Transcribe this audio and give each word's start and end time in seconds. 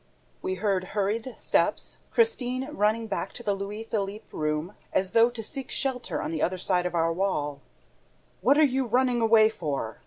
We 0.41 0.55
heard 0.55 0.83
hurried 0.97 1.31
steps, 1.37 1.97
Christine 2.09 2.67
running 2.71 3.05
back 3.05 3.33
to 3.33 3.43
the 3.43 3.53
Louis 3.53 3.83
Philippe 3.83 4.25
room, 4.31 4.73
as 4.91 5.11
though 5.11 5.29
to 5.29 5.43
seek 5.43 5.69
shelter 5.69 6.23
on 6.23 6.31
the 6.31 6.41
other 6.41 6.57
side 6.57 6.87
of 6.87 6.95
our 6.95 7.13
wall. 7.13 7.61
"What 8.41 8.57
are 8.57 8.63
you 8.63 8.87
running 8.87 9.21
away 9.21 9.47
for?" 9.49 9.99